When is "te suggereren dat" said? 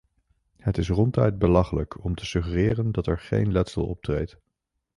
2.15-3.07